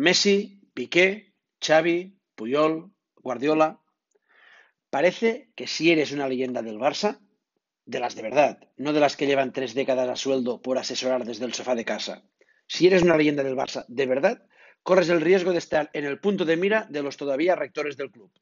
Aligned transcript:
Messi, 0.00 0.58
Piqué, 0.72 1.34
Xavi, 1.60 2.16
Puyol, 2.34 2.90
Guardiola. 3.16 3.80
Parece 4.88 5.50
que 5.54 5.66
si 5.66 5.92
eres 5.92 6.10
una 6.12 6.26
leyenda 6.26 6.62
del 6.62 6.78
Barça, 6.78 7.20
de 7.84 8.00
las 8.00 8.14
de 8.14 8.22
verdad, 8.22 8.66
no 8.78 8.94
de 8.94 9.00
las 9.00 9.14
que 9.14 9.26
llevan 9.26 9.52
tres 9.52 9.74
décadas 9.74 10.08
a 10.08 10.16
sueldo 10.16 10.62
por 10.62 10.78
asesorar 10.78 11.26
desde 11.26 11.44
el 11.44 11.52
sofá 11.52 11.74
de 11.74 11.84
casa. 11.84 12.24
Si 12.66 12.86
eres 12.86 13.02
una 13.02 13.18
leyenda 13.18 13.42
del 13.42 13.56
Barça 13.56 13.84
de 13.88 14.06
verdad, 14.06 14.46
corres 14.82 15.10
el 15.10 15.20
riesgo 15.20 15.52
de 15.52 15.58
estar 15.58 15.90
en 15.92 16.06
el 16.06 16.18
punto 16.18 16.46
de 16.46 16.56
mira 16.56 16.86
de 16.88 17.02
los 17.02 17.18
todavía 17.18 17.54
rectores 17.54 17.98
del 17.98 18.10
club. 18.10 18.32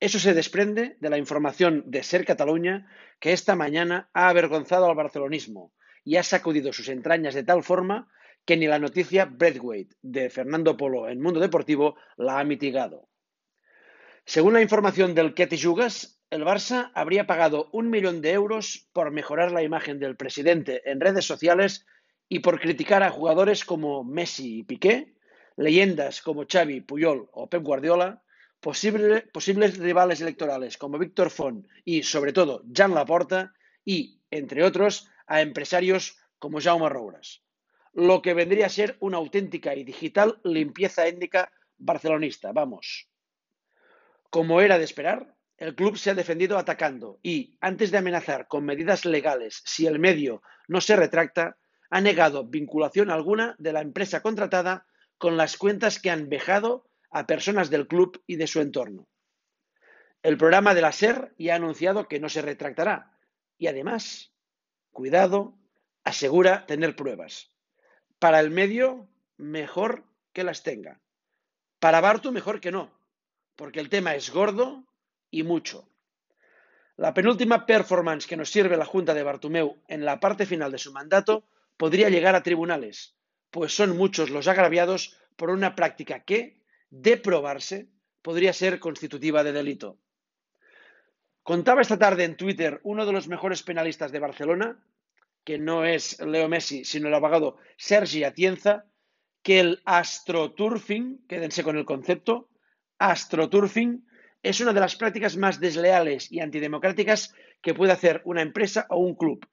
Eso 0.00 0.18
se 0.18 0.34
desprende 0.34 0.96
de 0.98 1.08
la 1.08 1.18
información 1.18 1.84
de 1.86 2.02
Ser 2.02 2.24
Cataluña 2.24 2.90
que 3.20 3.32
esta 3.32 3.54
mañana 3.54 4.10
ha 4.12 4.28
avergonzado 4.28 4.86
al 4.86 4.96
barcelonismo 4.96 5.72
y 6.02 6.16
ha 6.16 6.24
sacudido 6.24 6.72
sus 6.72 6.88
entrañas 6.88 7.34
de 7.34 7.44
tal 7.44 7.62
forma 7.62 8.08
que 8.44 8.56
ni 8.56 8.66
la 8.66 8.78
noticia 8.78 9.24
Breathwaite 9.24 9.96
de 10.02 10.30
Fernando 10.30 10.76
Polo 10.76 11.08
en 11.08 11.20
Mundo 11.20 11.40
Deportivo 11.40 11.96
la 12.16 12.38
ha 12.38 12.44
mitigado. 12.44 13.08
Según 14.24 14.54
la 14.54 14.62
información 14.62 15.14
del 15.14 15.34
Ketty 15.34 15.60
Jugas, 15.60 16.20
el 16.30 16.44
Barça 16.44 16.90
habría 16.94 17.26
pagado 17.26 17.68
un 17.72 17.90
millón 17.90 18.20
de 18.20 18.32
euros 18.32 18.88
por 18.92 19.10
mejorar 19.10 19.52
la 19.52 19.62
imagen 19.62 19.98
del 19.98 20.16
presidente 20.16 20.82
en 20.90 21.00
redes 21.00 21.26
sociales 21.26 21.86
y 22.28 22.40
por 22.40 22.58
criticar 22.58 23.02
a 23.02 23.10
jugadores 23.10 23.64
como 23.64 24.02
Messi 24.02 24.60
y 24.60 24.62
Piqué, 24.62 25.14
leyendas 25.56 26.22
como 26.22 26.46
Xavi, 26.50 26.80
Puyol 26.80 27.28
o 27.32 27.48
Pep 27.48 27.62
Guardiola, 27.62 28.22
posibles 28.60 29.78
rivales 29.78 30.22
electorales 30.22 30.78
como 30.78 30.98
Víctor 30.98 31.30
Font 31.30 31.66
y, 31.84 32.02
sobre 32.02 32.32
todo, 32.32 32.64
Jan 32.74 32.94
Laporta 32.94 33.52
y, 33.84 34.22
entre 34.30 34.64
otros, 34.64 35.08
a 35.26 35.42
empresarios 35.42 36.18
como 36.38 36.60
Jaume 36.60 36.88
Rouras. 36.88 37.43
Lo 37.94 38.22
que 38.22 38.34
vendría 38.34 38.66
a 38.66 38.70
ser 38.70 38.96
una 38.98 39.18
auténtica 39.18 39.76
y 39.76 39.84
digital 39.84 40.40
limpieza 40.42 41.06
étnica 41.06 41.52
barcelonista, 41.78 42.50
vamos. 42.50 43.08
Como 44.30 44.60
era 44.60 44.78
de 44.78 44.84
esperar, 44.84 45.36
el 45.58 45.76
club 45.76 45.96
se 45.96 46.10
ha 46.10 46.14
defendido 46.14 46.58
atacando 46.58 47.20
y, 47.22 47.56
antes 47.60 47.92
de 47.92 47.98
amenazar 47.98 48.48
con 48.48 48.64
medidas 48.64 49.04
legales 49.04 49.62
si 49.64 49.86
el 49.86 50.00
medio 50.00 50.42
no 50.66 50.80
se 50.80 50.96
retracta, 50.96 51.56
ha 51.88 52.00
negado 52.00 52.44
vinculación 52.44 53.10
alguna 53.10 53.54
de 53.60 53.72
la 53.72 53.80
empresa 53.80 54.22
contratada 54.22 54.86
con 55.16 55.36
las 55.36 55.56
cuentas 55.56 56.00
que 56.00 56.10
han 56.10 56.28
vejado 56.28 56.90
a 57.12 57.28
personas 57.28 57.70
del 57.70 57.86
club 57.86 58.20
y 58.26 58.34
de 58.34 58.48
su 58.48 58.60
entorno. 58.60 59.06
El 60.20 60.36
programa 60.36 60.74
de 60.74 60.82
la 60.82 60.90
SER 60.90 61.32
ya 61.38 61.52
ha 61.52 61.56
anunciado 61.56 62.08
que 62.08 62.18
no 62.18 62.28
se 62.28 62.42
retractará 62.42 63.16
y 63.56 63.68
además, 63.68 64.32
cuidado, 64.90 65.56
asegura 66.02 66.66
tener 66.66 66.96
pruebas. 66.96 67.53
Para 68.24 68.40
el 68.40 68.48
medio, 68.48 69.06
mejor 69.36 70.02
que 70.32 70.44
las 70.44 70.62
tenga. 70.62 70.98
Para 71.78 72.00
Bartu, 72.00 72.32
mejor 72.32 72.58
que 72.58 72.72
no, 72.72 72.90
porque 73.54 73.80
el 73.80 73.90
tema 73.90 74.14
es 74.14 74.30
gordo 74.30 74.86
y 75.30 75.42
mucho. 75.42 75.90
La 76.96 77.12
penúltima 77.12 77.66
performance 77.66 78.26
que 78.26 78.38
nos 78.38 78.48
sirve 78.48 78.78
la 78.78 78.86
Junta 78.86 79.12
de 79.12 79.24
Bartumeu 79.24 79.76
en 79.88 80.06
la 80.06 80.20
parte 80.20 80.46
final 80.46 80.72
de 80.72 80.78
su 80.78 80.90
mandato 80.90 81.44
podría 81.76 82.08
llegar 82.08 82.34
a 82.34 82.42
tribunales, 82.42 83.14
pues 83.50 83.76
son 83.76 83.94
muchos 83.94 84.30
los 84.30 84.48
agraviados 84.48 85.18
por 85.36 85.50
una 85.50 85.74
práctica 85.74 86.20
que, 86.20 86.62
de 86.88 87.18
probarse, 87.18 87.90
podría 88.22 88.54
ser 88.54 88.80
constitutiva 88.80 89.44
de 89.44 89.52
delito. 89.52 89.98
Contaba 91.42 91.82
esta 91.82 91.98
tarde 91.98 92.24
en 92.24 92.38
Twitter 92.38 92.80
uno 92.84 93.04
de 93.04 93.12
los 93.12 93.28
mejores 93.28 93.62
penalistas 93.62 94.12
de 94.12 94.20
Barcelona, 94.20 94.82
que 95.44 95.58
no 95.58 95.84
es 95.84 96.20
Leo 96.20 96.48
Messi, 96.48 96.84
sino 96.84 97.08
el 97.08 97.14
abogado 97.14 97.58
Sergi 97.76 98.24
Atienza, 98.24 98.86
que 99.42 99.60
el 99.60 99.82
astroturfing, 99.84 101.26
quédense 101.28 101.62
con 101.62 101.76
el 101.76 101.84
concepto, 101.84 102.48
astroturfing 102.98 104.06
es 104.42 104.60
una 104.60 104.72
de 104.72 104.80
las 104.80 104.96
prácticas 104.96 105.36
más 105.36 105.60
desleales 105.60 106.30
y 106.30 106.40
antidemocráticas 106.40 107.34
que 107.62 107.74
puede 107.74 107.92
hacer 107.92 108.22
una 108.24 108.42
empresa 108.42 108.86
o 108.90 108.98
un 108.98 109.14
club. 109.14 109.46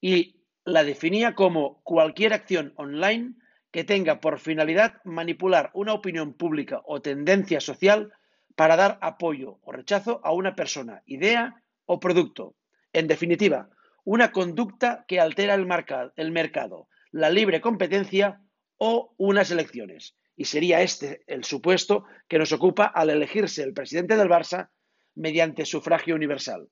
Y 0.00 0.42
la 0.64 0.84
definía 0.84 1.34
como 1.34 1.82
cualquier 1.82 2.32
acción 2.32 2.72
online 2.76 3.34
que 3.70 3.84
tenga 3.84 4.20
por 4.20 4.38
finalidad 4.38 5.00
manipular 5.04 5.70
una 5.74 5.94
opinión 5.94 6.34
pública 6.34 6.82
o 6.84 7.00
tendencia 7.00 7.60
social 7.60 8.12
para 8.56 8.76
dar 8.76 8.98
apoyo 9.00 9.58
o 9.62 9.72
rechazo 9.72 10.20
a 10.24 10.32
una 10.32 10.54
persona, 10.54 11.02
idea 11.06 11.62
o 11.86 12.00
producto. 12.00 12.56
En 12.92 13.06
definitiva, 13.06 13.70
una 14.04 14.32
conducta 14.32 15.04
que 15.06 15.20
altera 15.20 15.54
el, 15.54 15.66
mercado, 16.32 16.88
la 17.10 17.30
libre 17.30 17.60
competencia 17.60 18.40
o 18.76 19.14
unas 19.18 19.50
elecciones. 19.50 20.16
Y 20.36 20.46
sería 20.46 20.80
este 20.80 21.22
el 21.26 21.44
supuesto 21.44 22.04
que 22.28 22.38
nos 22.38 22.52
ocupa 22.52 22.86
al 22.86 23.10
elegirse 23.10 23.62
el 23.62 23.74
presidente 23.74 24.16
del 24.16 24.28
Barça 24.28 24.70
mediante 25.14 25.66
sufragio 25.66 26.14
universal. 26.14 26.68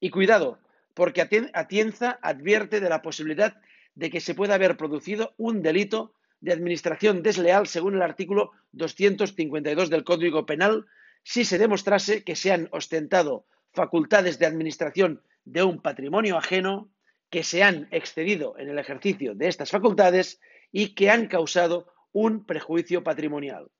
Y 0.00 0.10
cuidado, 0.10 0.58
porque 0.94 1.22
Atienza 1.52 2.18
advierte 2.22 2.80
de 2.80 2.88
la 2.88 3.02
posibilidad 3.02 3.56
de 3.94 4.10
que 4.10 4.20
se 4.20 4.34
pueda 4.34 4.54
haber 4.54 4.76
producido 4.76 5.34
un 5.36 5.62
delito 5.62 6.14
de 6.40 6.52
administración 6.52 7.22
desleal 7.22 7.66
según 7.66 7.94
el 7.94 8.02
artículo 8.02 8.50
252 8.72 9.90
del 9.90 10.04
Código 10.04 10.44
Penal 10.44 10.86
si 11.22 11.44
se 11.44 11.58
demostrase 11.58 12.24
que 12.24 12.34
se 12.34 12.52
han 12.52 12.68
ostentado 12.72 13.46
facultades 13.72 14.38
de 14.38 14.46
administración 14.46 15.22
de 15.44 15.62
un 15.62 15.80
patrimonio 15.80 16.36
ajeno, 16.36 16.90
que 17.30 17.42
se 17.42 17.62
han 17.62 17.88
excedido 17.90 18.58
en 18.58 18.68
el 18.68 18.78
ejercicio 18.78 19.34
de 19.34 19.48
estas 19.48 19.70
facultades 19.70 20.40
y 20.70 20.94
que 20.94 21.10
han 21.10 21.28
causado 21.28 21.92
un 22.12 22.44
prejuicio 22.44 23.02
patrimonial. 23.02 23.70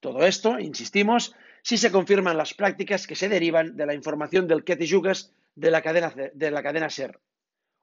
Todo 0.00 0.24
esto, 0.24 0.60
insistimos, 0.60 1.34
si 1.62 1.76
se 1.76 1.90
confirman 1.90 2.36
las 2.36 2.54
prácticas 2.54 3.08
que 3.08 3.16
se 3.16 3.28
derivan 3.28 3.76
de 3.76 3.84
la 3.84 3.94
información 3.94 4.46
del 4.46 4.64
Yugas 4.64 5.34
de 5.56 5.72
la 5.72 5.82
cadena, 5.82 6.14
de 6.32 6.50
la 6.52 6.62
cadena 6.62 6.88
SER. 6.88 7.18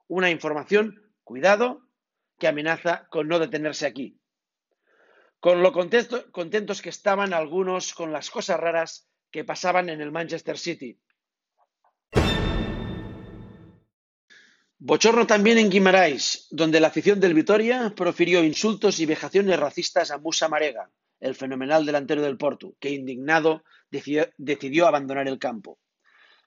Una 0.08 0.30
información 0.30 1.06
Cuidado, 1.26 1.82
que 2.38 2.46
amenaza 2.46 3.08
con 3.08 3.26
no 3.26 3.40
detenerse 3.40 3.84
aquí. 3.84 4.16
Con 5.40 5.60
lo 5.60 5.72
contentos 5.72 6.82
que 6.82 6.88
estaban 6.88 7.34
algunos 7.34 7.94
con 7.94 8.12
las 8.12 8.30
cosas 8.30 8.60
raras 8.60 9.08
que 9.32 9.42
pasaban 9.42 9.88
en 9.88 10.00
el 10.00 10.12
Manchester 10.12 10.56
City. 10.56 11.00
Bochorno 14.88 15.26
también 15.26 15.58
en 15.58 15.68
Guimarães, 15.68 16.46
donde 16.52 16.78
la 16.78 16.86
afición 16.86 17.18
del 17.18 17.34
Vitoria 17.34 17.92
profirió 17.96 18.44
insultos 18.44 19.00
y 19.00 19.06
vejaciones 19.06 19.58
racistas 19.58 20.12
a 20.12 20.18
Musa 20.18 20.48
Marega, 20.48 20.92
el 21.18 21.34
fenomenal 21.34 21.84
delantero 21.84 22.22
del 22.22 22.36
Porto, 22.36 22.76
que 22.78 22.90
indignado 22.90 23.64
decidió, 23.90 24.86
abandonar 24.86 25.26
el 25.26 25.40
campo. 25.40 25.80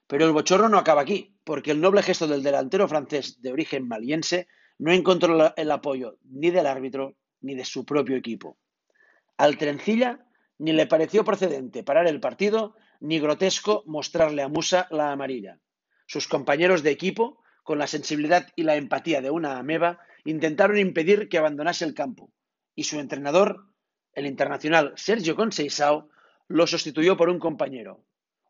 Pero 0.06 0.24
el 0.24 0.32
bochorno 0.32 0.70
no 0.70 0.78
acaba 0.78 1.02
aquí, 1.02 1.36
porque 1.44 1.72
el 1.72 1.82
noble 1.82 2.02
gesto 2.02 2.26
del 2.26 2.42
delantero 2.42 2.88
francés 2.88 3.42
de 3.42 3.52
origen 3.52 3.86
maliense 3.86 4.48
no 4.78 4.90
encontró 4.90 5.54
el 5.54 5.70
apoyo 5.70 6.16
ni 6.24 6.50
del 6.50 6.66
árbitro 6.66 7.16
ni 7.42 7.54
de 7.54 7.66
su 7.66 7.84
propio 7.84 8.16
equipo. 8.16 8.56
Al 9.36 9.58
Trencilla 9.58 10.26
ni 10.56 10.72
le 10.72 10.86
pareció 10.86 11.24
procedente 11.24 11.84
parar 11.84 12.06
el 12.06 12.20
partido 12.20 12.74
ni 13.00 13.20
grotesco 13.20 13.82
mostrarle 13.84 14.40
a 14.40 14.48
Musa 14.48 14.88
la 14.90 15.12
amarilla. 15.12 15.58
Sus 16.06 16.26
compañeros 16.26 16.82
de 16.82 16.90
equipo, 16.90 17.39
con 17.70 17.78
la 17.78 17.86
sensibilidad 17.86 18.48
y 18.56 18.64
la 18.64 18.74
empatía 18.74 19.20
de 19.20 19.30
una 19.30 19.56
ameba, 19.56 20.00
intentaron 20.24 20.76
impedir 20.76 21.28
que 21.28 21.38
abandonase 21.38 21.84
el 21.84 21.94
campo, 21.94 22.32
y 22.74 22.82
su 22.82 22.98
entrenador, 22.98 23.68
el 24.12 24.26
internacional 24.26 24.92
Sergio 24.96 25.36
Conceição, 25.36 26.08
lo 26.48 26.66
sustituyó 26.66 27.16
por 27.16 27.28
un 27.28 27.38
compañero. 27.38 28.02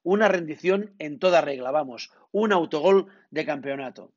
Una 0.02 0.26
rendición 0.28 0.94
en 0.98 1.18
toda 1.18 1.42
regla, 1.42 1.70
vamos, 1.70 2.10
un 2.32 2.50
autogol 2.50 3.08
de 3.30 3.44
campeonato. 3.44 4.14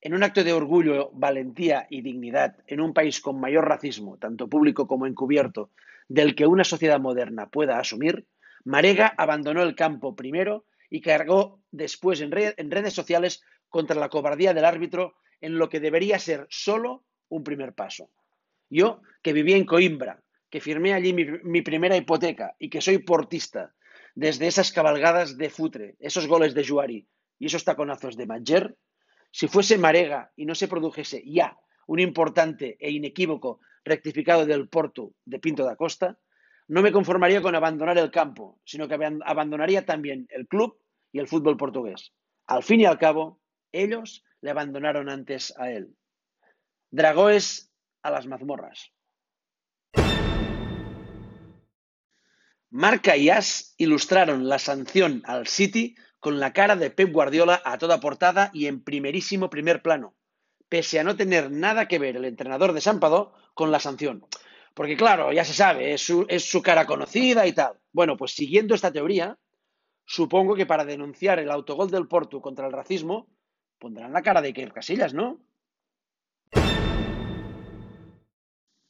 En 0.00 0.12
un 0.12 0.24
acto 0.24 0.42
de 0.42 0.54
orgullo, 0.54 1.12
valentía 1.12 1.86
y 1.88 2.02
dignidad 2.02 2.56
en 2.66 2.80
un 2.80 2.92
país 2.92 3.20
con 3.20 3.38
mayor 3.38 3.68
racismo, 3.68 4.18
tanto 4.18 4.48
público 4.48 4.88
como 4.88 5.06
encubierto, 5.06 5.70
del 6.08 6.34
que 6.34 6.48
una 6.48 6.64
sociedad 6.64 6.98
moderna 6.98 7.48
pueda 7.48 7.78
asumir, 7.78 8.26
Marega 8.64 9.14
abandonó 9.16 9.62
el 9.62 9.76
campo 9.76 10.16
primero 10.16 10.64
y 10.90 11.00
cargó 11.00 11.60
después 11.70 12.20
en, 12.20 12.32
redes 12.32 12.92
sociales 12.92 13.44
contra 13.70 13.98
la 13.98 14.10
cobardía 14.10 14.52
del 14.52 14.66
árbitro 14.66 15.14
en 15.40 15.56
lo 15.56 15.68
que 15.68 15.80
debería 15.80 16.18
ser 16.18 16.46
solo 16.50 17.06
un 17.28 17.42
primer 17.42 17.72
paso. 17.72 18.10
Yo, 18.68 19.00
que 19.22 19.32
viví 19.32 19.54
en 19.54 19.64
Coimbra, 19.64 20.22
que 20.50 20.60
firmé 20.60 20.92
allí 20.92 21.12
mi, 21.12 21.24
mi, 21.24 21.62
primera 21.62 21.96
hipoteca 21.96 22.54
y 22.58 22.68
que 22.68 22.80
soy 22.80 22.98
portista, 22.98 23.74
desde 24.14 24.48
esas 24.48 24.72
cabalgadas 24.72 25.38
de 25.38 25.48
futre, 25.48 25.96
esos 26.00 26.26
goles 26.26 26.54
de 26.54 26.66
Juari 26.66 27.08
y 27.38 27.46
esos 27.46 27.64
taconazos 27.64 28.16
de 28.16 28.26
Manger, 28.26 28.76
si 29.30 29.46
fuese 29.46 29.78
Marega 29.78 30.32
y 30.36 30.44
no 30.44 30.54
se 30.54 30.68
produjese 30.68 31.22
ya 31.24 31.56
un 31.86 32.00
importante 32.00 32.76
e 32.80 32.90
inequívoco 32.90 33.60
rectificado 33.84 34.44
del 34.46 34.68
Porto 34.68 35.14
de 35.24 35.38
Pinto 35.38 35.64
da 35.64 35.76
Costa, 35.76 36.18
no 36.68 36.82
me 36.82 36.92
conformaría 36.92 37.42
con 37.42 37.54
abandonar 37.54 37.98
el 37.98 38.10
campo, 38.10 38.60
sino 38.64 38.86
que 38.86 38.94
abandonaría 39.24 39.84
también 39.84 40.26
el 40.30 40.46
club 40.46 40.78
y 41.10 41.18
el 41.18 41.26
fútbol 41.26 41.56
portugués. 41.56 42.12
Al 42.46 42.62
fin 42.62 42.80
y 42.80 42.84
al 42.84 42.98
cabo, 42.98 43.40
ellos 43.72 44.24
le 44.40 44.50
abandonaron 44.50 45.08
antes 45.08 45.54
a 45.58 45.70
él. 45.70 45.96
Dragóes 46.90 47.72
a 48.02 48.10
las 48.10 48.26
mazmorras. 48.26 48.92
Marca 52.70 53.16
y 53.16 53.30
As 53.30 53.74
ilustraron 53.78 54.48
la 54.48 54.60
sanción 54.60 55.22
al 55.26 55.48
City 55.48 55.96
con 56.20 56.38
la 56.38 56.52
cara 56.52 56.76
de 56.76 56.90
Pep 56.90 57.12
Guardiola 57.12 57.60
a 57.64 57.78
toda 57.78 57.98
portada 57.98 58.50
y 58.54 58.66
en 58.66 58.84
primerísimo 58.84 59.50
primer 59.50 59.82
plano, 59.82 60.14
pese 60.68 61.00
a 61.00 61.04
no 61.04 61.16
tener 61.16 61.50
nada 61.50 61.88
que 61.88 61.98
ver 61.98 62.16
el 62.16 62.24
entrenador 62.24 62.72
de 62.72 62.80
Sampadó 62.80 63.34
con 63.54 63.72
la 63.72 63.80
sanción. 63.80 64.24
Porque 64.74 64.96
claro, 64.96 65.32
ya 65.32 65.44
se 65.44 65.52
sabe, 65.52 65.94
es 65.94 66.02
su, 66.02 66.26
es 66.28 66.48
su 66.48 66.62
cara 66.62 66.86
conocida 66.86 67.46
y 67.46 67.52
tal. 67.52 67.74
Bueno, 67.92 68.16
pues 68.16 68.32
siguiendo 68.32 68.74
esta 68.74 68.92
teoría, 68.92 69.36
supongo 70.04 70.54
que 70.54 70.66
para 70.66 70.84
denunciar 70.84 71.40
el 71.40 71.50
autogol 71.50 71.90
del 71.90 72.06
Porto 72.06 72.40
contra 72.40 72.66
el 72.66 72.72
racismo, 72.72 73.28
pondrán 73.80 74.12
la 74.12 74.22
cara 74.22 74.40
de 74.42 74.48
Iker 74.48 74.72
Casillas, 74.72 75.14
¿no? 75.14 75.40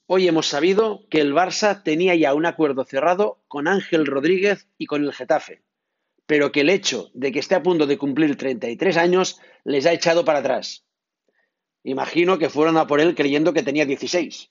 Hoy 0.06 0.26
hemos 0.26 0.48
sabido 0.48 1.06
que 1.08 1.20
el 1.20 1.32
Barça 1.32 1.84
tenía 1.84 2.16
ya 2.16 2.34
un 2.34 2.44
acuerdo 2.44 2.84
cerrado 2.84 3.38
con 3.46 3.68
Ángel 3.68 4.04
Rodríguez 4.04 4.68
y 4.76 4.86
con 4.86 5.04
el 5.04 5.12
Getafe, 5.12 5.62
pero 6.26 6.50
que 6.50 6.62
el 6.62 6.68
hecho 6.68 7.10
de 7.14 7.30
que 7.30 7.38
esté 7.38 7.54
a 7.54 7.62
punto 7.62 7.86
de 7.86 7.96
cumplir 7.96 8.36
33 8.36 8.96
años 8.96 9.40
les 9.62 9.86
ha 9.86 9.92
echado 9.92 10.24
para 10.24 10.40
atrás. 10.40 10.84
Imagino 11.84 12.38
que 12.38 12.50
fueron 12.50 12.76
a 12.76 12.88
por 12.88 13.00
él 13.00 13.14
creyendo 13.14 13.52
que 13.52 13.62
tenía 13.62 13.86
16. 13.86 14.50